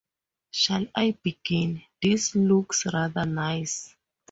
[0.49, 3.95] Shall I begin?— this looks rather nice.